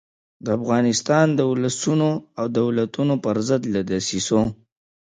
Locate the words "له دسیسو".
3.73-4.41